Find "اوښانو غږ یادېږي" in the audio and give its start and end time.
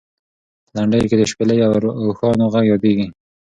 2.05-3.07